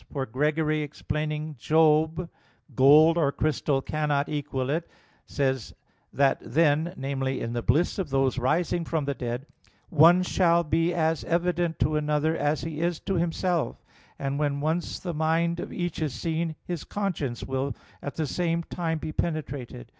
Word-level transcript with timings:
For 0.11 0.25
Gregory 0.25 0.77
(Moral. 0.77 0.77
xviii), 0.79 0.83
explaining 0.83 1.55
Job 1.59 2.15
28:17: 2.17 2.27
"Gold 2.73 3.17
or 3.19 3.31
crystal 3.31 3.81
cannot 3.83 4.29
equal 4.29 4.71
it," 4.71 4.89
says 5.27 5.75
that 6.11 6.39
"then," 6.41 6.95
namely 6.97 7.39
in 7.39 7.53
the 7.53 7.61
bliss 7.61 7.99
of 7.99 8.09
those 8.09 8.39
rising 8.39 8.83
from 8.83 9.05
the 9.05 9.13
dead, 9.13 9.45
"one 9.89 10.23
shall 10.23 10.63
be 10.63 10.91
as 10.91 11.23
evident 11.25 11.77
to 11.81 11.97
another 11.97 12.35
as 12.35 12.61
he 12.61 12.79
is 12.81 12.99
to 13.01 13.13
himself, 13.17 13.77
and 14.17 14.39
when 14.39 14.59
once 14.59 14.97
the 14.97 15.13
mind 15.13 15.59
of 15.59 15.71
each 15.71 16.01
is 16.01 16.15
seen, 16.15 16.55
his 16.65 16.83
conscience 16.83 17.43
will 17.43 17.75
at 18.01 18.15
the 18.15 18.25
same 18.25 18.63
time 18.63 18.97
be 18.97 19.11
penetrated." 19.11 19.87